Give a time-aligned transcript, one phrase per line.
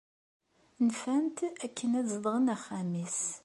[0.87, 3.19] Nfan-t akken ad zedɣen axxam-is.